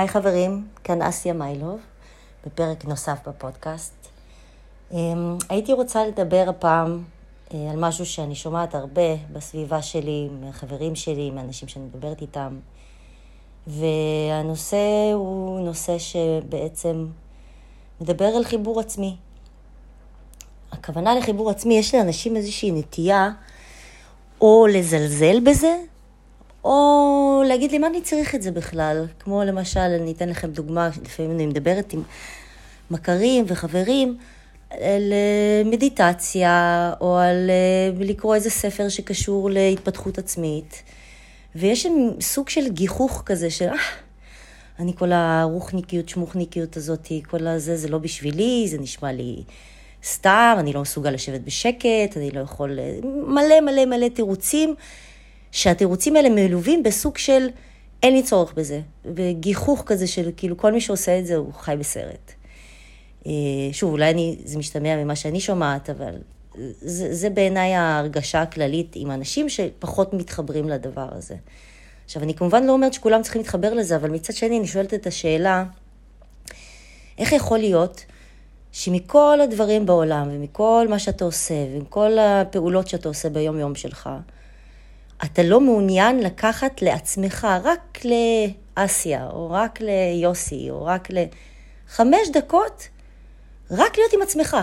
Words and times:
היי 0.00 0.08
חברים, 0.08 0.66
כאן 0.84 1.02
אסיה 1.02 1.32
מיילוב, 1.32 1.80
בפרק 2.46 2.84
נוסף 2.84 3.28
בפודקאסט. 3.28 4.08
אמ, 4.92 5.38
הייתי 5.48 5.72
רוצה 5.72 6.06
לדבר 6.06 6.44
הפעם 6.48 7.02
אה, 7.54 7.70
על 7.70 7.76
משהו 7.76 8.06
שאני 8.06 8.34
שומעת 8.34 8.74
הרבה 8.74 9.16
בסביבה 9.32 9.82
שלי, 9.82 10.28
מהחברים 10.40 10.94
שלי, 10.94 11.30
מהאנשים 11.30 11.68
שאני 11.68 11.84
מדברת 11.84 12.20
איתם. 12.20 12.58
והנושא 13.66 15.10
הוא 15.14 15.60
נושא 15.60 15.98
שבעצם 15.98 17.06
מדבר 18.00 18.24
על 18.36 18.44
חיבור 18.44 18.80
עצמי. 18.80 19.16
הכוונה 20.72 21.14
לחיבור 21.14 21.50
עצמי, 21.50 21.78
יש 21.78 21.94
לאנשים 21.94 22.36
איזושהי 22.36 22.70
נטייה 22.70 23.30
או 24.40 24.66
לזלזל 24.66 25.40
בזה, 25.40 25.76
או 26.64 27.42
להגיד 27.46 27.72
לי, 27.72 27.78
מה 27.78 27.86
אני 27.86 28.00
צריך 28.00 28.34
את 28.34 28.42
זה 28.42 28.50
בכלל? 28.50 29.06
כמו 29.18 29.44
למשל, 29.44 29.80
אני 29.80 30.12
אתן 30.12 30.28
לכם 30.28 30.50
דוגמה, 30.50 30.88
לפעמים 31.04 31.30
אני 31.30 31.46
מדברת 31.46 31.92
עם 31.92 32.02
מכרים 32.90 33.44
וחברים 33.48 34.16
על 34.70 35.12
מדיטציה, 35.64 36.92
או 37.00 37.18
על 37.18 37.50
אה, 37.50 38.04
לקרוא 38.04 38.34
איזה 38.34 38.50
ספר 38.50 38.88
שקשור 38.88 39.50
להתפתחות 39.50 40.18
עצמית, 40.18 40.82
ויש 41.54 41.86
סוג 42.20 42.48
של 42.48 42.68
גיחוך 42.68 43.22
כזה 43.26 43.50
של, 43.50 43.68
אה, 43.68 43.74
אני 44.78 44.92
כל 44.96 45.12
הרוחניקיות, 45.12 46.08
שמוחניקיות 46.08 46.76
הזאת, 46.76 47.08
כל 47.30 47.46
הזה, 47.46 47.76
זה 47.76 47.88
לא 47.88 47.98
בשבילי, 47.98 48.66
זה 48.68 48.78
נשמע 48.78 49.12
לי 49.12 49.42
סתם, 50.04 50.56
אני 50.58 50.72
לא 50.72 50.80
מסוגל 50.80 51.10
לשבת 51.10 51.40
בשקט, 51.40 52.16
אני 52.16 52.30
לא 52.30 52.40
יכול... 52.40 52.78
אה, 52.78 52.98
מלא 53.26 53.60
מלא 53.60 53.84
מלא 53.86 54.08
תירוצים. 54.08 54.74
שהתירוצים 55.52 56.16
האלה 56.16 56.28
מלווים 56.28 56.82
בסוג 56.82 57.18
של 57.18 57.46
אין 58.02 58.12
לי 58.14 58.22
צורך 58.22 58.52
בזה, 58.52 58.80
וגיחוך 59.14 59.82
כזה 59.86 60.06
של 60.06 60.30
כאילו 60.36 60.56
כל 60.56 60.72
מי 60.72 60.80
שעושה 60.80 61.18
את 61.18 61.26
זה 61.26 61.36
הוא 61.36 61.52
חי 61.52 61.76
בסרט. 61.78 62.32
אה, 63.26 63.32
שוב, 63.72 63.92
אולי 63.92 64.10
אני, 64.10 64.36
זה 64.44 64.58
משתמע 64.58 64.96
ממה 65.04 65.16
שאני 65.16 65.40
שומעת, 65.40 65.90
אבל 65.90 66.14
זה, 66.80 67.14
זה 67.14 67.30
בעיניי 67.30 67.74
ההרגשה 67.74 68.42
הכללית 68.42 68.92
עם 68.96 69.10
אנשים 69.10 69.48
שפחות 69.48 70.14
מתחברים 70.14 70.68
לדבר 70.68 71.08
הזה. 71.12 71.34
עכשיו, 72.04 72.22
אני 72.22 72.34
כמובן 72.34 72.64
לא 72.64 72.72
אומרת 72.72 72.94
שכולם 72.94 73.22
צריכים 73.22 73.42
להתחבר 73.42 73.74
לזה, 73.74 73.96
אבל 73.96 74.10
מצד 74.10 74.34
שני 74.34 74.58
אני 74.58 74.66
שואלת 74.66 74.94
את 74.94 75.06
השאלה, 75.06 75.64
איך 77.18 77.32
יכול 77.32 77.58
להיות 77.58 78.04
שמכל 78.72 79.38
הדברים 79.42 79.86
בעולם, 79.86 80.28
ומכל 80.32 80.86
מה 80.90 80.98
שאתה 80.98 81.24
עושה, 81.24 81.54
ומכל 81.74 82.18
הפעולות 82.18 82.88
שאתה 82.88 83.08
עושה 83.08 83.28
ביום-יום 83.28 83.74
שלך, 83.74 84.10
אתה 85.24 85.42
לא 85.42 85.60
מעוניין 85.60 86.18
לקחת 86.18 86.82
לעצמך 86.82 87.46
רק 87.62 87.98
לאסיה, 88.04 89.28
או 89.32 89.50
רק 89.50 89.78
ליוסי, 89.80 90.70
או 90.70 90.84
רק 90.84 91.08
לחמש 91.10 92.28
דקות, 92.32 92.88
רק 93.70 93.98
להיות 93.98 94.12
עם 94.12 94.22
עצמך. 94.22 94.56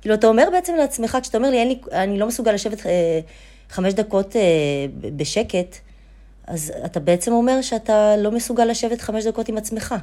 כאילו, 0.00 0.14
אתה 0.14 0.26
אומר 0.26 0.48
בעצם 0.52 0.74
לעצמך, 0.74 1.18
כשאתה 1.22 1.38
אומר 1.38 1.50
לי, 1.50 1.64
לי 1.64 1.80
אני 1.92 2.18
לא 2.18 2.26
מסוגל 2.26 2.52
לשבת 2.52 2.86
אה, 2.86 3.20
חמש 3.68 3.94
דקות 3.94 4.36
אה, 4.36 4.42
בשקט, 5.16 5.76
אז 6.46 6.72
אתה 6.84 7.00
בעצם 7.00 7.32
אומר 7.32 7.62
שאתה 7.62 8.16
לא 8.16 8.30
מסוגל 8.30 8.64
לשבת 8.64 9.00
חמש 9.00 9.26
דקות 9.26 9.48
עם 9.48 9.56
עצמך. 9.56 9.94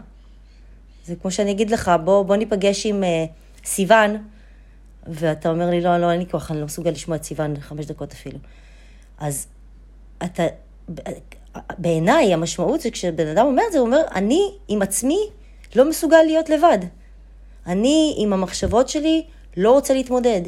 זה 1.05 1.15
כמו 1.21 1.31
שאני 1.31 1.51
אגיד 1.51 1.69
לך, 1.69 1.91
בוא, 2.03 2.23
בוא 2.23 2.35
ניפגש 2.35 2.85
עם 2.85 3.03
אה, 3.03 3.25
סיוון, 3.65 4.17
ואתה 5.07 5.49
אומר 5.49 5.69
לי, 5.69 5.81
לא, 5.81 5.97
לא, 5.97 6.11
אין 6.11 6.19
לי 6.19 6.25
כוח, 6.31 6.51
אני 6.51 6.59
לא 6.59 6.65
מסוגל 6.65 6.91
לשמוע 6.91 7.17
את 7.17 7.23
סיוון 7.23 7.59
חמש 7.59 7.85
דקות 7.85 8.11
אפילו. 8.11 8.39
אז 9.17 9.47
אתה, 10.23 10.43
בעיניי 11.77 12.33
המשמעות 12.33 12.81
זה 12.81 12.91
כשבן 12.91 13.27
אדם 13.27 13.45
אומר 13.45 13.63
את 13.67 13.71
זה, 13.71 13.79
הוא 13.79 13.85
אומר, 13.85 14.01
אני 14.15 14.51
עם 14.67 14.81
עצמי 14.81 15.19
לא 15.75 15.89
מסוגל 15.89 16.21
להיות 16.25 16.49
לבד. 16.49 16.77
אני 17.65 18.15
עם 18.17 18.33
המחשבות 18.33 18.89
שלי 18.89 19.25
לא 19.57 19.71
רוצה 19.71 19.93
להתמודד. 19.93 20.41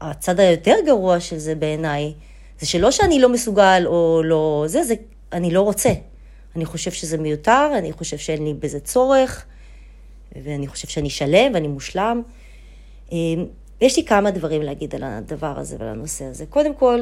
והצד 0.00 0.40
היותר 0.40 0.74
גרוע 0.86 1.20
של 1.20 1.38
זה 1.38 1.54
בעיניי, 1.54 2.12
זה 2.60 2.66
שלא 2.66 2.90
שאני 2.90 3.20
לא 3.20 3.28
מסוגל 3.28 3.82
או 3.86 4.22
לא 4.24 4.64
זה, 4.66 4.82
זה 4.82 4.94
אני 5.32 5.50
לא 5.50 5.62
רוצה. 5.62 5.90
אני 6.56 6.64
חושב 6.64 6.90
שזה 6.90 7.18
מיותר, 7.18 7.70
אני 7.78 7.92
חושב 7.92 8.18
שאין 8.18 8.44
לי 8.44 8.54
בזה 8.54 8.80
צורך, 8.80 9.44
ואני 10.42 10.66
חושב 10.66 10.88
שאני 10.88 11.10
שלם 11.10 11.54
ואני 11.54 11.68
מושלם. 11.68 12.22
ויש 13.80 13.96
לי 13.96 14.04
כמה 14.04 14.30
דברים 14.30 14.62
להגיד 14.62 14.94
על 14.94 15.02
הדבר 15.04 15.58
הזה 15.58 15.76
ועל 15.78 15.88
הנושא 15.88 16.24
הזה. 16.24 16.46
קודם 16.46 16.74
כל, 16.74 17.00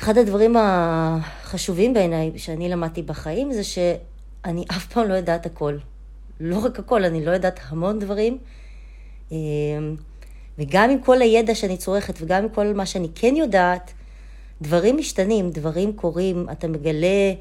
אחד 0.00 0.18
הדברים 0.18 0.56
החשובים 0.58 1.94
בעיניי 1.94 2.30
שאני 2.36 2.68
למדתי 2.68 3.02
בחיים 3.02 3.52
זה 3.52 3.64
שאני 3.64 4.64
אף 4.70 4.86
פעם 4.86 5.08
לא 5.08 5.14
יודעת 5.14 5.46
הכל. 5.46 5.76
לא 6.40 6.58
רק 6.58 6.78
הכל, 6.78 7.04
אני 7.04 7.24
לא 7.24 7.30
יודעת 7.30 7.60
המון 7.68 7.98
דברים. 7.98 8.38
אמ, 9.32 9.36
וגם 10.58 10.90
עם 10.90 10.98
כל 10.98 11.22
הידע 11.22 11.54
שאני 11.54 11.76
צורכת 11.76 12.14
וגם 12.20 12.42
עם 12.42 12.48
כל 12.48 12.74
מה 12.74 12.86
שאני 12.86 13.08
כן 13.14 13.36
יודעת, 13.36 13.92
דברים 14.62 14.96
משתנים, 14.96 15.50
דברים 15.50 15.92
קורים, 15.92 16.46
אתה 16.52 16.68
מגלה 16.68 17.32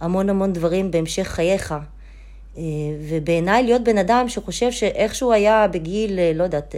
המון 0.00 0.30
המון 0.30 0.52
דברים 0.52 0.90
בהמשך 0.90 1.26
חייך. 1.26 1.74
אה, 2.56 2.62
ובעיניי 3.08 3.62
להיות 3.62 3.84
בן 3.84 3.98
אדם 3.98 4.28
שחושב 4.28 4.70
שאיכשהו 4.70 5.32
היה 5.32 5.68
בגיל, 5.68 6.18
אה, 6.18 6.32
לא 6.34 6.44
יודעת, 6.44 6.74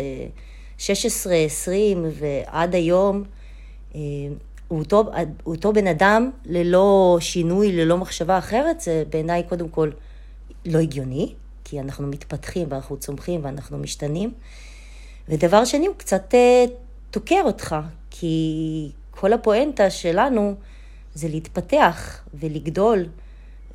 16, 0.78 1.32
אה, 1.32 1.44
20 1.44 2.04
ועד 2.12 2.74
היום, 2.74 3.24
הוא 4.68 4.78
אותו, 4.78 5.04
הוא 5.44 5.54
אותו 5.54 5.72
בן 5.72 5.86
אדם 5.86 6.30
ללא 6.46 7.18
שינוי, 7.20 7.72
ללא 7.72 7.98
מחשבה 7.98 8.38
אחרת, 8.38 8.80
זה 8.80 9.04
בעיניי 9.10 9.42
קודם 9.48 9.68
כל 9.68 9.90
לא 10.66 10.78
הגיוני, 10.78 11.32
כי 11.64 11.80
אנחנו 11.80 12.06
מתפתחים 12.06 12.66
ואנחנו 12.70 12.96
צומחים 12.96 13.40
ואנחנו 13.44 13.78
משתנים. 13.78 14.32
ודבר 15.28 15.64
שני, 15.64 15.86
הוא 15.86 15.94
קצת 15.96 16.34
תוקע 17.10 17.40
אותך, 17.44 17.76
כי 18.10 18.90
כל 19.10 19.32
הפואנטה 19.32 19.90
שלנו 19.90 20.54
זה 21.14 21.28
להתפתח 21.28 22.20
ולגדול. 22.34 23.06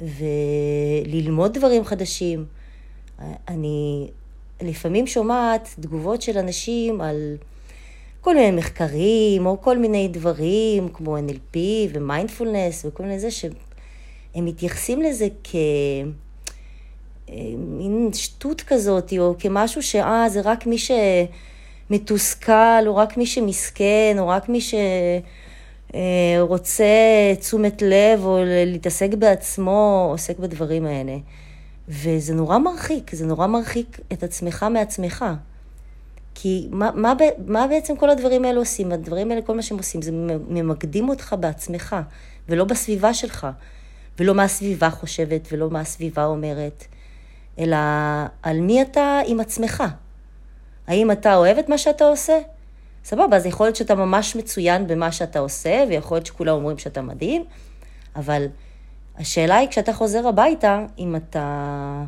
וללמוד 0.02 1.54
דברים 1.54 1.86
חדשים. 1.86 2.46
אני 3.48 4.08
לפעמים 4.62 5.08
שומעת 5.08 5.70
תגובות 5.82 6.22
של 6.22 6.38
אנשים 6.38 7.02
על 7.02 7.38
כל 8.22 8.36
מיני 8.36 8.52
מחקרים, 8.52 9.46
או 9.46 9.62
כל 9.62 9.78
מיני 9.78 10.08
דברים, 10.08 10.90
כמו 10.90 11.18
NLP 11.18 11.58
ומיינדפולנס 11.94 12.86
וכל 12.86 13.04
מיני 13.04 13.20
זה, 13.20 13.32
שהם 13.32 13.52
מתייחסים 14.36 15.02
לזה 15.02 15.28
כמין 17.28 18.10
שטות 18.14 18.62
כזאת, 18.62 19.14
או 19.20 19.36
כמשהו 19.40 19.82
שאה, 19.82 20.30
זה 20.30 20.42
רק 20.44 20.68
מי 20.68 20.78
שמתוסכל, 21.90 22.88
או 22.88 22.96
רק 22.96 23.18
מי 23.18 23.26
שמסכן, 23.26 24.16
או 24.20 24.28
רק 24.28 24.50
מי 24.50 24.62
ש... 24.62 24.74
אה, 25.96 26.00
רוצה 26.40 26.86
תשומת 27.40 27.82
לב 27.82 28.26
או 28.26 28.40
להתעסק 28.46 29.14
בעצמו, 29.14 30.08
עוסק 30.12 30.40
בדברים 30.40 30.86
האלה. 30.86 31.18
וזה 31.88 32.34
נורא 32.34 32.58
מרחיק, 32.58 33.16
זה 33.16 33.26
נורא 33.26 33.48
מרחיק 33.48 34.00
את 34.14 34.24
עצמך 34.24 34.66
מעצמך. 34.74 35.26
כי 36.36 36.68
מה, 36.72 36.92
מה, 36.96 37.14
מה 37.48 37.68
בעצם 37.68 37.96
כל 37.96 38.10
הדברים 38.10 38.46
האלה 38.46 38.60
עושים? 38.60 38.92
הדברים 38.92 39.32
האלה, 39.32 39.42
כל 39.42 39.56
מה 39.56 39.62
שהם 39.62 39.78
עושים, 39.78 40.02
זה 40.02 40.12
ממקדים 40.50 41.10
אותך 41.10 41.36
בעצמך, 41.40 41.96
ולא 42.50 42.66
בסביבה 42.66 43.14
שלך, 43.14 43.48
ולא 44.20 44.36
מה 44.36 44.44
הסביבה 44.44 44.90
חושבת, 44.90 45.48
ולא 45.52 45.70
מה 45.70 45.80
הסביבה 45.80 46.26
אומרת, 46.26 46.86
אלא 47.60 47.78
על 48.44 48.60
מי 48.60 48.82
אתה 48.82 49.20
עם 49.28 49.40
עצמך. 49.40 49.84
האם 50.88 51.12
אתה 51.12 51.36
אוהב 51.36 51.58
את 51.58 51.70
מה 51.70 51.78
שאתה 51.78 52.06
עושה? 52.06 52.34
סבבה, 53.04 53.38
אז 53.38 53.46
יכול 53.46 53.66
להיות 53.66 53.76
שאתה 53.76 53.96
ממש 53.96 54.36
מצוין 54.36 54.88
במה 54.88 55.12
שאתה 55.12 55.40
עושה, 55.40 55.84
ויכול 55.90 56.18
להיות 56.18 56.26
שכולם 56.26 56.56
אומרים 56.56 56.78
שאתה 56.78 57.02
מדהים, 57.02 57.44
אבל 58.16 58.46
השאלה 59.18 59.56
היא, 59.56 59.70
כשאתה 59.70 59.94
חוזר 59.94 60.28
הביתה, 60.28 60.86
אם 61.00 61.16
אתה 61.16 62.04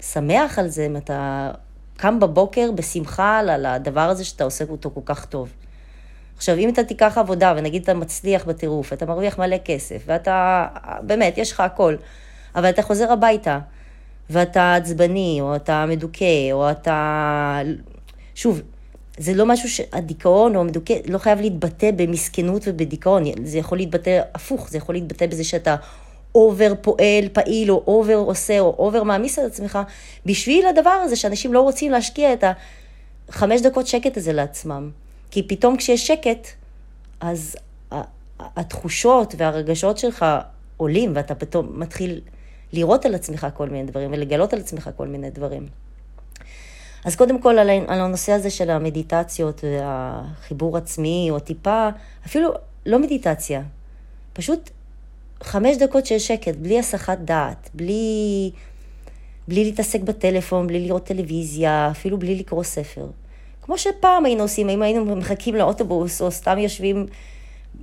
שמח 0.00 0.58
על 0.58 0.68
זה, 0.68 0.86
אם 0.86 0.96
אתה 0.96 1.50
קם 1.96 2.20
בבוקר 2.20 2.70
בשמחה 2.74 3.38
על 3.38 3.66
הדבר 3.66 4.00
הזה 4.00 4.24
שאתה 4.24 4.44
עושה 4.44 4.64
אותו 4.70 4.90
כל 4.94 5.00
כך 5.04 5.24
טוב. 5.24 5.52
עכשיו, 6.36 6.56
אם 6.58 6.68
אתה 6.68 6.84
תיקח 6.84 7.18
עבודה, 7.18 7.54
ונגיד 7.56 7.82
אתה 7.82 7.94
מצליח 7.94 8.44
בטירוף, 8.44 8.92
אתה 8.92 9.06
מרוויח 9.06 9.38
מלא 9.38 9.56
כסף, 9.64 10.02
ואתה, 10.06 10.66
באמת, 11.02 11.38
יש 11.38 11.52
לך 11.52 11.60
הכל, 11.60 11.96
אבל 12.54 12.68
אתה 12.68 12.82
חוזר 12.82 13.12
הביתה, 13.12 13.58
ואתה 14.30 14.74
עצבני, 14.74 15.38
או 15.40 15.56
אתה 15.56 15.86
מדוכא, 15.88 16.52
או 16.52 16.70
אתה... 16.70 17.60
שוב, 18.34 18.62
זה 19.18 19.34
לא 19.34 19.46
משהו 19.46 19.68
שהדיכאון 19.68 20.56
או 20.56 20.60
המדוכא 20.60 20.94
לא 21.08 21.18
חייב 21.18 21.40
להתבטא 21.40 21.90
במסכנות 21.96 22.62
ובדיכאון, 22.66 23.24
זה 23.44 23.58
יכול 23.58 23.78
להתבטא 23.78 24.20
הפוך, 24.34 24.70
זה 24.70 24.78
יכול 24.78 24.94
להתבטא 24.94 25.26
בזה 25.26 25.44
שאתה 25.44 25.76
over 26.34 26.72
פועל, 26.80 27.28
פעיל, 27.32 27.70
או 27.70 27.82
over 27.86 28.14
עושה, 28.14 28.60
או 28.60 28.74
over 28.78 29.02
מעמיס 29.02 29.38
על 29.38 29.46
עצמך, 29.46 29.78
בשביל 30.26 30.66
הדבר 30.66 30.90
הזה 30.90 31.16
שאנשים 31.16 31.52
לא 31.52 31.60
רוצים 31.60 31.92
להשקיע 31.92 32.32
את 32.32 32.44
החמש 33.28 33.60
דקות 33.60 33.86
שקט 33.86 34.16
הזה 34.16 34.32
לעצמם. 34.32 34.90
כי 35.30 35.48
פתאום 35.48 35.76
כשיש 35.76 36.06
שקט, 36.06 36.48
אז 37.20 37.56
התחושות 38.40 39.34
והרגשות 39.38 39.98
שלך 39.98 40.26
עולים, 40.76 41.12
ואתה 41.14 41.34
פתאום 41.34 41.80
מתחיל 41.80 42.20
לראות 42.72 43.06
על 43.06 43.14
עצמך 43.14 43.46
כל 43.54 43.68
מיני 43.68 43.90
דברים 43.90 44.12
ולגלות 44.12 44.52
על 44.52 44.58
עצמך 44.58 44.90
כל 44.96 45.06
מיני 45.06 45.30
דברים. 45.30 45.66
אז 47.04 47.16
קודם 47.16 47.42
כל 47.42 47.58
על 47.58 48.00
הנושא 48.00 48.32
הזה 48.32 48.50
של 48.50 48.70
המדיטציות 48.70 49.64
והחיבור 49.64 50.76
עצמי, 50.76 51.28
או 51.30 51.40
טיפה, 51.40 51.88
אפילו 52.26 52.50
לא 52.86 52.98
מדיטציה, 52.98 53.62
פשוט 54.32 54.70
חמש 55.42 55.76
דקות 55.76 56.06
של 56.06 56.18
שקט, 56.18 56.56
בלי 56.56 56.78
הסחת 56.78 57.18
דעת, 57.18 57.70
בלי, 57.74 58.50
בלי 59.48 59.64
להתעסק 59.64 60.00
בטלפון, 60.00 60.66
בלי 60.66 60.80
לראות 60.80 61.04
טלוויזיה, 61.04 61.88
אפילו 61.90 62.18
בלי 62.18 62.34
לקרוא 62.34 62.62
ספר. 62.62 63.06
כמו 63.62 63.78
שפעם 63.78 64.24
היינו 64.24 64.42
עושים, 64.42 64.68
אם 64.68 64.82
היינו 64.82 65.16
מחכים 65.16 65.54
לאוטובוס, 65.54 66.22
או 66.22 66.30
סתם 66.30 66.58
יושבים 66.58 67.06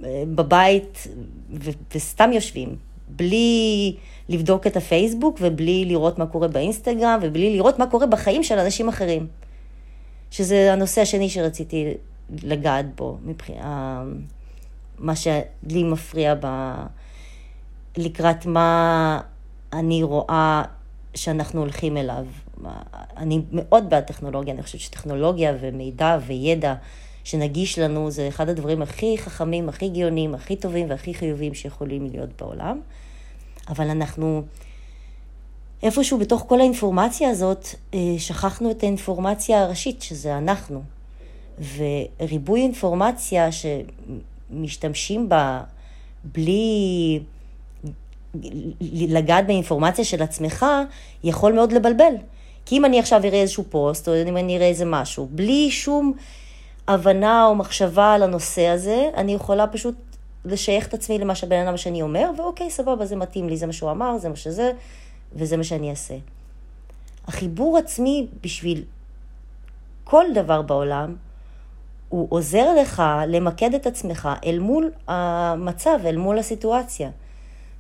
אה, 0.04 0.24
בבית 0.36 1.08
ו- 1.54 1.70
וסתם 1.96 2.34
יושבים, 2.34 2.76
בלי 3.10 3.96
לבדוק 4.30 4.68
את 4.68 4.78
הפייסבוק 4.78 5.38
ובלי 5.42 5.86
לראות 5.86 6.20
מה 6.20 6.26
קורה 6.26 6.48
באינסטגרם 6.48 7.20
ובלי 7.22 7.56
לראות 7.56 7.80
מה 7.80 7.88
קורה 7.88 8.08
בחיים 8.08 8.44
של 8.44 8.60
אנשים 8.60 8.90
אחרים. 8.90 9.28
שזה 10.32 10.74
הנושא 10.74 11.02
השני 11.02 11.30
שרציתי 11.30 11.94
לגעת 12.44 12.96
בו, 12.96 13.18
מבחינה, 13.24 14.04
מה 15.00 15.16
שלי 15.16 15.84
מפריע 15.84 16.36
ב... 16.42 16.74
לקראת 17.98 18.46
מה 18.46 19.22
אני 19.74 20.04
רואה 20.04 20.64
שאנחנו 21.16 21.60
הולכים 21.60 21.98
אליו. 21.98 22.26
אני 23.18 23.42
מאוד 23.52 23.90
בעד 23.90 24.04
טכנולוגיה, 24.04 24.54
אני 24.54 24.64
חושבת 24.64 24.82
שטכנולוגיה 24.82 25.54
ומידע 25.60 26.18
וידע 26.26 26.76
שנגיש 27.24 27.80
לנו 27.80 28.12
זה 28.12 28.28
אחד 28.28 28.50
הדברים 28.50 28.82
הכי 28.82 29.18
חכמים, 29.18 29.70
הכי 29.70 29.90
גאונים, 29.90 30.36
הכי 30.36 30.56
טובים 30.56 30.90
והכי 30.90 31.14
חיוביים 31.14 31.54
שיכולים 31.54 32.08
להיות 32.12 32.30
בעולם. 32.42 32.80
אבל 33.70 33.90
אנחנו 33.90 34.44
איפשהו 35.84 36.18
בתוך 36.18 36.46
כל 36.48 36.60
האינפורמציה 36.60 37.30
הזאת, 37.30 37.68
אה, 37.94 38.00
שכחנו 38.18 38.72
את 38.72 38.84
האינפורמציה 38.84 39.64
הראשית, 39.64 40.02
שזה 40.02 40.38
אנחנו. 40.38 40.82
וריבוי 41.78 42.62
אינפורמציה 42.62 43.50
שמשתמשים 43.52 45.30
בה 45.30 45.64
בלי 46.24 47.20
לגעת 48.92 49.48
באינפורמציה 49.48 50.06
של 50.06 50.22
עצמך, 50.22 50.66
יכול 51.24 51.54
מאוד 51.54 51.72
לבלבל. 51.72 52.14
כי 52.66 52.78
אם 52.78 52.86
אני 52.86 53.00
עכשיו 53.00 53.22
אראה 53.26 53.42
איזשהו 53.42 53.64
פוסט, 53.70 54.08
או 54.08 54.14
אם 54.28 54.38
אני 54.38 54.58
אראה 54.58 54.68
איזה 54.68 54.86
משהו, 54.86 55.28
בלי 55.32 55.72
שום 55.72 56.14
הבנה 56.88 57.46
או 57.46 57.56
מחשבה 57.56 58.14
על 58.14 58.24
הנושא 58.24 58.68
הזה, 58.68 59.10
אני 59.16 59.34
יכולה 59.34 59.68
פשוט 59.68 59.96
לשייך 60.46 60.88
את 60.88 60.94
עצמי 60.94 61.18
למה 61.18 61.36
שהבן 61.36 61.68
אדם 61.68 61.78
שאני 61.78 62.02
אומר, 62.02 62.32
ואוקיי, 62.38 62.70
סבבה, 62.70 63.06
זה 63.06 63.16
מתאים 63.16 63.50
לי, 63.50 63.58
זה 63.58 63.66
מה 63.66 63.74
שהוא 63.74 63.92
אמר, 63.92 64.18
זה 64.18 64.30
מה 64.30 64.36
שזה, 64.36 64.72
וזה 65.34 65.58
מה 65.58 65.64
שאני 65.64 65.90
אעשה. 65.90 66.16
החיבור 67.28 67.78
עצמי 67.78 68.28
בשביל 68.42 68.84
כל 70.04 70.26
דבר 70.34 70.62
בעולם, 70.62 71.16
הוא 72.10 72.28
עוזר 72.30 72.82
לך 72.82 73.04
למקד 73.28 73.74
את 73.74 73.88
עצמך 73.88 74.30
אל 74.46 74.60
מול 74.60 74.92
המצב, 75.08 76.00
אל 76.06 76.18
מול 76.18 76.40
הסיטואציה. 76.40 77.10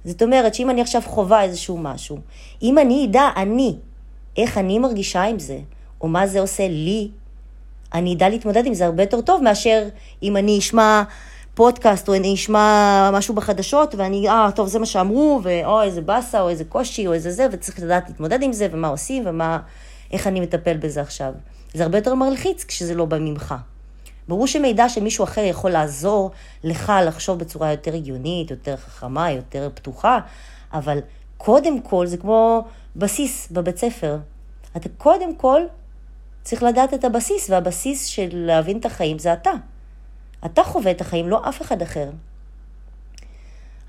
זאת 0.05 0.21
אומרת 0.21 0.55
שאם 0.55 0.69
אני 0.69 0.81
עכשיו 0.81 1.01
חווה 1.05 1.43
איזשהו 1.43 1.77
משהו, 1.77 2.17
אם 2.61 2.77
אני 2.77 3.05
אדע, 3.05 3.29
אני, 3.35 3.75
איך 4.37 4.57
אני 4.57 4.79
מרגישה 4.79 5.23
עם 5.23 5.39
זה, 5.39 5.59
או 6.01 6.07
מה 6.07 6.27
זה 6.27 6.39
עושה 6.39 6.67
לי, 6.67 7.09
אני 7.93 8.13
אדע 8.13 8.29
להתמודד 8.29 8.65
עם 8.65 8.73
זה 8.73 8.85
הרבה 8.85 9.03
יותר 9.03 9.21
טוב 9.21 9.43
מאשר 9.43 9.87
אם 10.23 10.37
אני 10.37 10.59
אשמע 10.59 11.03
פודקאסט, 11.59 12.07
או 12.09 12.15
אני 12.15 12.33
אשמע 12.33 13.09
משהו 13.13 13.35
בחדשות, 13.35 13.95
ואני, 13.95 14.29
אה, 14.29 14.49
טוב, 14.55 14.67
זה 14.67 14.79
מה 14.79 14.85
שאמרו, 14.85 15.39
ואו, 15.43 15.81
איזה 15.81 16.01
באסה, 16.01 16.41
או 16.41 16.49
איזה 16.49 16.63
קושי, 16.63 17.07
או 17.07 17.13
איזה 17.13 17.31
זה, 17.31 17.47
וצריך 17.51 17.79
לדעת 17.79 18.09
להתמודד 18.09 18.43
עם 18.43 18.53
זה, 18.53 18.67
ומה 18.71 18.87
עושים, 18.87 19.23
ומה, 19.25 19.59
איך 20.11 20.27
אני 20.27 20.39
מטפל 20.39 20.77
בזה 20.77 21.01
עכשיו. 21.01 21.33
זה 21.73 21.83
הרבה 21.83 21.97
יותר 21.97 22.15
מלחיץ 22.15 22.63
כשזה 22.63 22.95
לא 22.95 23.05
בא 23.05 23.17
ממך. 23.19 23.55
ברור 24.27 24.47
שמידע 24.47 24.89
שמישהו 24.89 25.23
אחר 25.23 25.41
יכול 25.41 25.71
לעזור 25.71 26.31
לך 26.63 26.93
לחשוב 27.05 27.39
בצורה 27.39 27.71
יותר 27.71 27.95
הגיונית, 27.95 28.51
יותר 28.51 28.75
חכמה, 28.77 29.31
יותר 29.31 29.69
פתוחה, 29.73 30.19
אבל 30.73 30.99
קודם 31.37 31.81
כל 31.81 32.07
זה 32.07 32.17
כמו 32.17 32.63
בסיס 32.95 33.47
בבית 33.51 33.77
ספר. 33.77 34.17
אתה 34.77 34.89
קודם 34.97 35.35
כל 35.35 35.61
צריך 36.43 36.63
לדעת 36.63 36.93
את 36.93 37.03
הבסיס, 37.03 37.49
והבסיס 37.49 38.05
של 38.05 38.29
להבין 38.31 38.77
את 38.77 38.85
החיים 38.85 39.19
זה 39.19 39.33
אתה. 39.33 39.51
אתה 40.45 40.63
חווה 40.63 40.91
את 40.91 41.01
החיים, 41.01 41.29
לא 41.29 41.49
אף 41.49 41.61
אחד 41.61 41.81
אחר. 41.81 42.09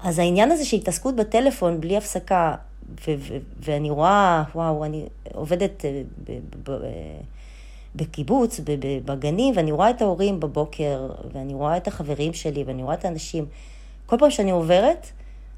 אז 0.03 0.19
העניין 0.19 0.51
הזה 0.51 0.65
של 0.65 0.77
התעסקות 0.77 1.17
בטלפון 1.17 1.81
בלי 1.81 1.97
הפסקה, 1.97 2.55
ו- 3.07 3.15
ו- 3.19 3.39
ואני 3.61 3.91
רואה, 3.91 4.43
וואו, 4.55 4.85
אני 4.85 5.07
עובדת 5.35 5.85
אה, 5.85 6.03
בקיבוץ, 7.95 8.61
בגנים, 9.05 9.55
ואני 9.57 9.73
רואה 9.73 9.91
את 9.91 10.03
ההורים 10.03 10.41
בבוקר, 10.41 11.09
ואני 11.33 11.55
רואה 11.55 11.77
את 11.77 11.89
החברים 11.89 12.33
שלי, 12.33 12.65
ואני 12.65 12.83
רואה 12.83 12.95
את 12.95 13.05
האנשים. 13.05 13.47
כל 14.07 14.17
פעם 14.19 14.31
שאני 14.31 14.51
עוברת, 14.51 15.07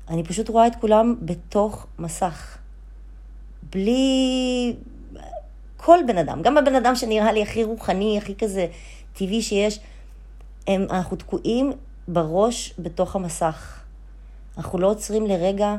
אני 0.08 0.24
פשוט 0.24 0.48
רואה 0.48 0.66
את 0.66 0.76
כולם 0.76 1.16
בתוך 1.22 1.86
מסך. 1.98 2.58
בלי... 3.70 4.74
כל 5.76 5.98
בן 6.06 6.18
אדם, 6.18 6.42
גם 6.42 6.58
הבן 6.58 6.74
אדם 6.74 6.96
שנראה 6.96 7.32
לי 7.32 7.42
הכי 7.42 7.64
רוחני, 7.64 8.18
הכי 8.18 8.34
כזה 8.34 8.66
טבעי 9.12 9.42
שיש, 9.42 9.80
הם, 10.66 10.86
אנחנו 10.90 11.16
תקועים 11.16 11.72
בראש 12.08 12.74
בתוך 12.78 13.16
המסך. 13.16 13.80
אנחנו 14.58 14.78
לא 14.78 14.90
עוצרים 14.90 15.26
לרגע 15.26 15.76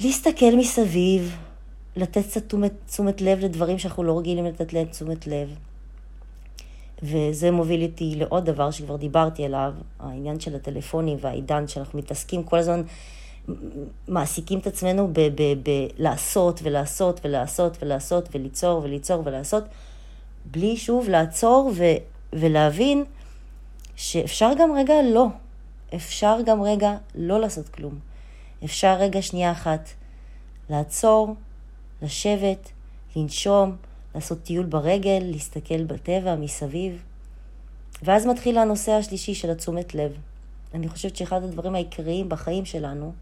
להסתכל 0.00 0.56
מסביב, 0.56 1.36
לתת 1.96 2.26
קצת 2.26 2.46
תשומת, 2.46 2.72
תשומת 2.86 3.20
לב 3.20 3.38
לדברים 3.38 3.78
שאנחנו 3.78 4.04
לא 4.04 4.18
רגילים 4.18 4.44
לתת 4.44 4.72
להם 4.72 4.86
תשומת 4.86 5.26
לב. 5.26 5.54
וזה 7.02 7.50
מוביל 7.50 7.82
אותי 7.82 8.14
לעוד 8.16 8.44
דבר 8.44 8.70
שכבר 8.70 8.96
דיברתי 8.96 9.44
עליו, 9.44 9.72
העניין 10.00 10.40
של 10.40 10.56
הטלפונים 10.56 11.18
והעידן 11.20 11.68
שאנחנו 11.68 11.98
מתעסקים 11.98 12.42
כל 12.42 12.58
הזמן, 12.58 12.82
מעסיקים 14.08 14.58
את 14.58 14.66
עצמנו 14.66 15.12
בלעשות 15.62 16.60
ולעשות 16.62 17.20
ולעשות 17.24 17.76
ולעשות 17.82 18.28
וליצור 18.32 18.82
וליצור 18.84 19.22
ולעשות, 19.24 19.64
בלי 20.44 20.76
שוב 20.76 21.08
לעצור 21.08 21.72
ולהבין 22.32 23.04
שאפשר 23.96 24.50
גם 24.58 24.72
רגע 24.72 24.94
לא. 25.02 25.26
אפשר 25.94 26.36
גם 26.46 26.62
רגע 26.62 26.96
לא 27.14 27.40
לעשות 27.40 27.68
כלום. 27.68 27.98
אפשר 28.64 28.94
רגע 28.94 29.22
שנייה 29.22 29.52
אחת 29.52 29.88
לעצור, 30.70 31.34
לשבת, 32.02 32.70
לנשום, 33.16 33.76
לעשות 34.14 34.42
טיול 34.42 34.66
ברגל, 34.66 35.18
להסתכל 35.22 35.84
בטבע 35.84 36.36
מסביב. 36.36 37.02
ואז 38.02 38.26
מתחיל 38.26 38.58
הנושא 38.58 38.92
השלישי 38.92 39.34
של 39.34 39.50
התשומת 39.50 39.94
לב. 39.94 40.12
אני 40.74 40.88
חושבת 40.88 41.16
שאחד 41.16 41.42
הדברים 41.42 41.74
העיקריים 41.74 42.28
בחיים 42.28 42.64
שלנו, 42.64 43.12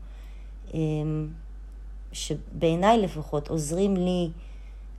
אמ, 0.75 1.29
שבעיניי 2.13 2.99
לפחות 2.99 3.49
עוזרים 3.49 3.97
לי 3.97 4.31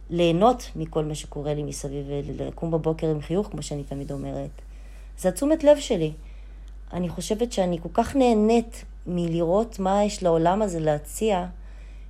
ליהנות 0.09 0.71
מכל 0.75 1.05
מה 1.05 1.15
שקורה 1.15 1.53
לי 1.53 1.63
מסביב 1.63 2.05
ולקום 2.09 2.71
בבוקר 2.71 3.07
עם 3.07 3.21
חיוך, 3.21 3.47
כמו 3.47 3.63
שאני 3.63 3.83
תמיד 3.83 4.11
אומרת, 4.11 4.49
זה 5.19 5.29
התשומת 5.29 5.63
לב 5.63 5.79
שלי. 5.79 6.11
אני 6.93 7.09
חושבת 7.09 7.51
שאני 7.51 7.77
כל 7.83 7.89
כך 7.93 8.15
נהנית 8.15 8.85
מלראות 9.07 9.79
מה 9.79 10.03
יש 10.03 10.23
לעולם 10.23 10.61
הזה 10.61 10.79
להציע, 10.79 11.45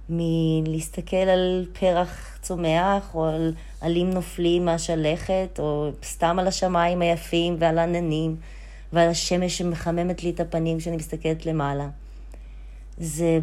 מלהסתכל 0.10 1.15
על 1.15 1.65
פרח 1.79 2.38
צומח, 2.41 3.15
או 3.15 3.25
על 3.25 3.53
עלים 3.81 4.10
נופלים 4.10 4.65
מהשלכת, 4.65 5.60
או 5.60 5.89
סתם 6.03 6.39
על 6.39 6.48
השמיים 6.48 7.01
היפים 7.01 7.55
ועל 7.60 7.77
העננים, 7.77 8.36
ועל 8.93 9.10
השמש 9.10 9.58
שמחממת 9.58 10.24
לי 10.24 10.29
את 10.29 10.39
הפנים 10.39 10.77
כשאני 10.77 10.96
מסתכלת 10.96 11.46
למעלה. 11.46 11.89
זה, 12.98 13.39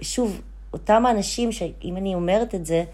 שוב, 0.00 0.40
אותם 0.72 1.06
האנשים 1.06 1.52
שאם 1.52 1.96
אני 1.96 2.14
אומרת 2.14 2.54
את 2.54 2.66
זה, 2.66 2.84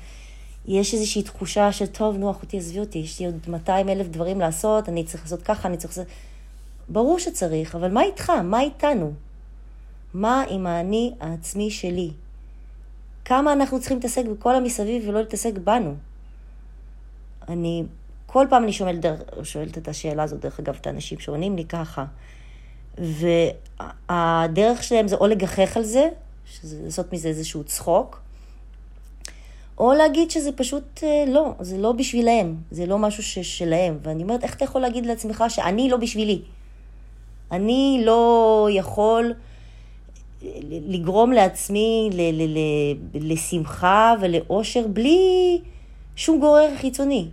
יש 0.67 0.95
איזושהי 0.95 1.23
תחושה 1.23 1.73
של, 1.73 1.87
טוב, 1.87 2.17
נו, 2.17 2.31
אחותי, 2.31 2.57
עזבי 2.59 2.81
אותי, 2.81 2.99
יש 2.99 3.21
לי 3.21 3.27
עוד 3.27 3.35
200 3.49 3.89
אלף 3.89 4.07
דברים 4.07 4.41
לעשות, 4.41 4.89
אני 4.89 5.05
צריך 5.05 5.23
לעשות 5.23 5.43
ככה, 5.43 5.69
אני 5.69 5.77
צריך 5.77 5.99
לעשות... 5.99 6.07
ברור 6.89 7.19
שצריך, 7.19 7.75
אבל 7.75 7.93
מה 7.93 8.03
איתך? 8.03 8.31
מה 8.31 8.61
איתנו? 8.61 9.13
מה 10.15 10.45
עם 10.49 10.67
האני 10.67 11.15
העצמי 11.21 11.71
שלי? 11.71 12.11
כמה 13.25 13.53
אנחנו 13.53 13.79
צריכים 13.81 13.97
להתעסק 13.97 14.25
בכל 14.27 14.55
המסביב 14.55 15.09
ולא 15.09 15.21
להתעסק 15.21 15.53
בנו? 15.65 15.95
אני, 17.49 17.85
כל 18.27 18.47
פעם 18.51 18.65
אני 18.65 18.73
שואלת, 18.73 19.05
שואלת 19.43 19.79
את 19.79 19.89
השאלה 19.89 20.23
הזאת, 20.23 20.41
דרך 20.41 20.61
אגב, 20.61 20.77
את 20.81 20.87
האנשים 20.87 21.19
שעונים 21.19 21.57
לי 21.57 21.65
ככה. 21.65 22.05
והדרך 22.99 24.83
שלהם 24.83 25.09
זה 25.09 25.17
או 25.17 25.27
לגחך 25.27 25.77
על 25.77 25.83
זה, 25.83 26.09
שזה 26.47 26.83
לעשות 26.85 27.13
מזה 27.13 27.29
איזשהו 27.29 27.65
צחוק, 27.65 28.21
או 29.79 29.93
להגיד 29.93 30.31
שזה 30.31 30.53
פשוט 30.53 31.01
אה, 31.03 31.25
לא, 31.29 31.53
זה 31.61 31.79
לא 31.79 31.93
בשבילהם, 31.93 32.57
זה 32.71 32.87
לא 32.87 32.99
משהו 32.99 33.23
שלהם. 33.43 33.99
ואני 34.03 34.23
אומרת, 34.23 34.43
איך 34.45 34.55
אתה 34.55 34.65
יכול 34.65 34.81
להגיד 34.81 35.07
לעצמך 35.07 35.45
שאני 35.49 35.91
לא 35.91 35.97
בשבילי? 35.97 36.43
אני 37.53 38.03
לא 38.05 38.69
יכול 38.73 39.35
לגרום 40.71 41.33
לעצמי 41.33 42.11
ל- 42.13 42.43
ל- 42.43 42.59
ל- 42.59 43.33
לשמחה 43.33 44.15
ולאושר 44.21 44.87
בלי 44.87 45.61
שום 46.17 46.41
גורר 46.41 46.69
חיצוני, 46.81 47.29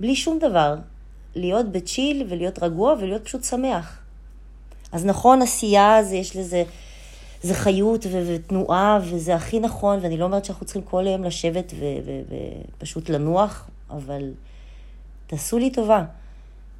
בלי 0.00 0.16
שום 0.16 0.38
דבר. 0.38 0.74
להיות 1.34 1.72
בצ'יל 1.72 2.26
ולהיות 2.28 2.62
רגוע 2.62 2.94
ולהיות 3.00 3.24
פשוט 3.24 3.44
שמח. 3.44 3.98
אז 4.92 5.04
נכון, 5.04 5.42
עשייה, 5.42 6.02
זה, 6.02 6.16
יש 6.16 6.36
לזה, 6.36 6.62
זה 7.42 7.54
חיות 7.54 8.06
ו- 8.06 8.22
ותנועה, 8.26 8.98
וזה 9.02 9.34
הכי 9.34 9.60
נכון, 9.60 9.98
ואני 10.02 10.16
לא 10.16 10.24
אומרת 10.24 10.44
שאנחנו 10.44 10.66
צריכים 10.66 10.82
כל 10.82 11.06
היום 11.06 11.24
לשבת 11.24 11.72
ופשוט 12.78 13.08
לנוח, 13.08 13.70
אבל 13.90 14.30
תעשו 15.26 15.58
לי 15.58 15.70
טובה, 15.70 16.04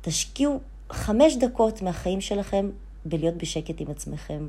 תשקיעו 0.00 0.60
חמש 0.90 1.36
דקות 1.36 1.82
מהחיים 1.82 2.20
שלכם 2.20 2.70
בלהיות 3.04 3.34
בשקט 3.34 3.80
עם 3.80 3.90
עצמכם. 3.90 4.48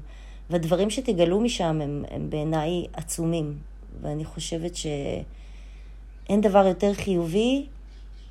והדברים 0.49 0.89
שתגלו 0.89 1.39
משם 1.39 1.81
הם, 1.81 2.05
הם 2.11 2.29
בעיניי 2.29 2.85
עצומים, 2.93 3.57
ואני 4.01 4.25
חושבת 4.25 4.75
שאין 4.75 6.41
דבר 6.41 6.65
יותר 6.65 6.93
חיובי 6.93 7.65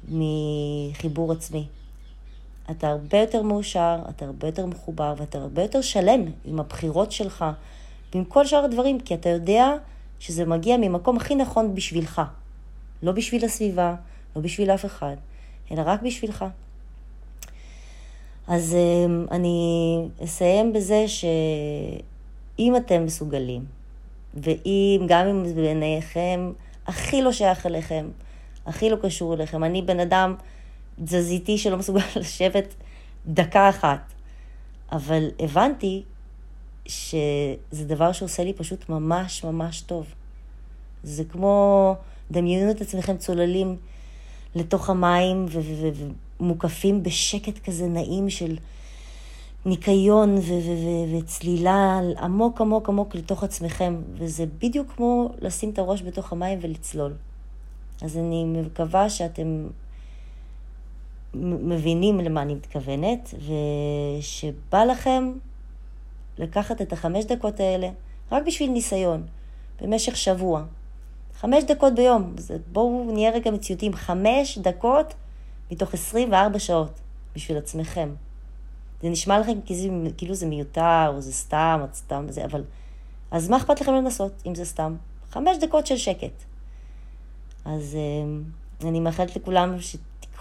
מחיבור 0.08 1.32
עצמי. 1.32 1.66
אתה 2.70 2.88
הרבה 2.88 3.18
יותר 3.18 3.42
מאושר, 3.42 3.98
אתה 4.08 4.24
הרבה 4.24 4.48
יותר 4.48 4.66
מחובר 4.66 5.14
ואתה 5.16 5.38
הרבה 5.38 5.62
יותר 5.62 5.80
שלם 5.80 6.20
עם 6.44 6.60
הבחירות 6.60 7.12
שלך 7.12 7.44
ועם 8.14 8.24
כל 8.24 8.46
שאר 8.46 8.64
הדברים, 8.64 9.00
כי 9.00 9.14
אתה 9.14 9.28
יודע 9.28 9.74
שזה 10.18 10.44
מגיע 10.44 10.76
ממקום 10.76 11.16
הכי 11.16 11.34
נכון 11.34 11.74
בשבילך. 11.74 12.22
לא 13.02 13.12
בשביל 13.12 13.44
הסביבה, 13.44 13.94
לא 14.36 14.42
בשביל 14.42 14.70
אף 14.70 14.84
אחד, 14.84 15.16
אלא 15.70 15.82
רק 15.86 16.02
בשבילך. 16.02 16.44
אז 18.48 18.74
אמ, 18.74 19.26
אני 19.30 19.98
אסיים 20.24 20.72
בזה 20.72 21.04
שאם 21.08 22.76
אתם 22.76 23.04
מסוגלים, 23.04 23.64
ואם, 24.34 25.06
גם 25.08 25.26
אם 25.26 25.48
זה 25.48 25.54
בעיניכם 25.54 26.52
הכי 26.86 27.22
לא 27.22 27.32
שייך 27.32 27.66
אליכם, 27.66 28.08
הכי 28.66 28.90
לא 28.90 28.96
קשור 29.02 29.34
אליכם, 29.34 29.64
אני 29.64 29.82
בן 29.82 30.00
אדם 30.00 30.34
תזזיתי 31.04 31.58
שלא 31.58 31.76
מסוגל 31.76 32.00
לשבת 32.16 32.74
דקה 33.26 33.68
אחת, 33.68 34.12
אבל 34.92 35.28
הבנתי 35.38 36.02
שזה 36.86 37.84
דבר 37.86 38.12
שעושה 38.12 38.44
לי 38.44 38.52
פשוט 38.52 38.88
ממש 38.88 39.44
ממש 39.44 39.80
טוב. 39.80 40.06
זה 41.02 41.24
כמו, 41.24 41.94
דמיינו 42.30 42.70
את 42.70 42.80
עצמכם 42.80 43.16
צוללים 43.16 43.76
לתוך 44.54 44.90
המים 44.90 45.46
ו- 45.48 45.60
ו- 45.60 45.90
ו- 45.94 46.10
מוקפים 46.40 47.02
בשקט 47.02 47.64
כזה 47.64 47.86
נעים 47.86 48.30
של 48.30 48.56
ניקיון 49.66 50.38
וצלילה 51.16 52.00
עמוק 52.20 52.60
עמוק 52.60 52.88
עמוק 52.88 53.14
לתוך 53.14 53.44
עצמכם, 53.44 53.96
וזה 54.14 54.44
בדיוק 54.58 54.92
כמו 54.96 55.30
לשים 55.40 55.70
את 55.70 55.78
הראש 55.78 56.02
בתוך 56.02 56.32
המים 56.32 56.58
ולצלול. 56.62 57.14
אז 58.02 58.16
אני 58.16 58.44
מקווה 58.44 59.10
שאתם 59.10 59.66
מבינים 61.34 62.20
למה 62.20 62.42
אני 62.42 62.54
מתכוונת, 62.54 63.34
ושבא 64.18 64.84
לכם 64.84 65.32
לקחת 66.38 66.82
את 66.82 66.92
החמש 66.92 67.24
דקות 67.24 67.60
האלה 67.60 67.88
רק 68.32 68.42
בשביל 68.46 68.70
ניסיון, 68.70 69.22
במשך 69.80 70.16
שבוע. 70.16 70.62
חמש 71.34 71.64
דקות 71.64 71.94
ביום, 71.94 72.34
בואו 72.72 73.10
נהיה 73.12 73.30
רגע 73.30 73.50
מציאותיים, 73.50 73.94
חמש 73.94 74.58
דקות 74.58 75.14
מתוך 75.70 75.94
24 75.94 76.58
שעות 76.58 77.00
בשביל 77.34 77.58
עצמכם. 77.58 78.14
זה 79.02 79.08
נשמע 79.08 79.38
לכם 79.38 79.58
כאילו 80.16 80.34
זה 80.34 80.46
מיותר, 80.46 81.12
או 81.14 81.20
זה 81.20 81.32
סתם, 81.32 81.80
או 81.82 81.86
סתם 81.94 82.24
וזה, 82.28 82.44
אבל... 82.44 82.64
אז 83.30 83.48
מה 83.48 83.56
אכפת 83.56 83.80
לכם 83.80 83.92
לנסות, 83.92 84.32
אם 84.46 84.54
זה 84.54 84.64
סתם? 84.64 84.96
חמש 85.30 85.56
דקות 85.60 85.86
של 85.86 85.96
שקט. 85.96 86.44
אז 87.64 87.96
אה, 87.96 88.88
אני 88.88 89.00
מאחלת 89.00 89.36
לכולם 89.36 89.76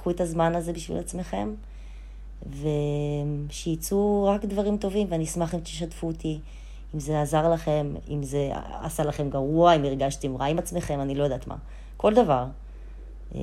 שתיקחו 0.08 0.12
את 0.12 0.22
הזמן 0.22 0.56
הזה 0.56 0.74
בשביל 0.74 0.98
עצמכם, 0.98 1.54
ושיצאו 3.50 4.24
רק 4.24 4.46
דברים 4.46 4.78
טובים, 4.78 5.08
ואני 5.10 5.24
אשמח 5.24 5.56
אם 5.56 5.60
תשתפו 5.60 6.08
אותי, 6.08 6.40
אם 6.96 7.00
זה 7.00 7.22
עזר 7.22 7.50
לכם, 7.50 7.94
אם 8.10 8.24
זה 8.24 8.52
עשה 8.82 9.04
לכם 9.04 9.30
גרוע, 9.30 9.76
אם 9.76 9.84
הרגשתם 9.84 10.38
רע 10.38 10.46
עם 10.46 10.60
עצמכם, 10.60 11.02
אני 11.02 11.16
לא 11.16 11.24
יודעת 11.24 11.48
מה. 11.48 11.56
כל 11.98 12.14
דבר. 12.14 12.46
אמ, 13.36 13.40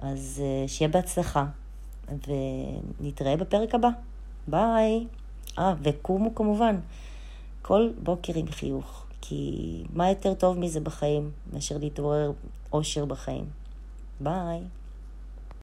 אז 0.00 0.42
אה, 0.44 0.68
שיהיה 0.68 0.88
בהצלחה, 0.88 1.46
ונתראה 2.08 3.36
בפרק 3.36 3.74
הבא. 3.74 3.88
ביי. 4.48 5.06
אה, 5.58 5.74
וקומו 5.82 6.34
כמובן, 6.34 6.76
כל 7.62 7.90
בוקר 8.02 8.32
עם 8.36 8.46
חיוך, 8.46 9.04
כי 9.20 9.82
מה 9.92 10.08
יותר 10.08 10.34
טוב 10.34 10.58
מזה 10.58 10.80
בחיים 10.80 11.30
מאשר 11.52 11.78
להתעורר 11.78 12.32
אושר 12.72 13.04
בחיים. 13.04 13.44
ביי. 14.20 14.60